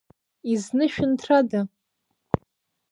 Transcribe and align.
Изнышәынҭрада? 0.51 1.61